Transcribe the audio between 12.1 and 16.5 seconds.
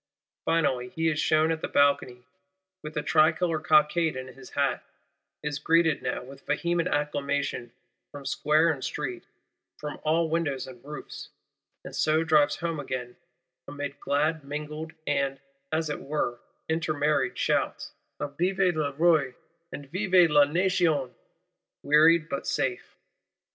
drives home again amid glad mingled and, as it were,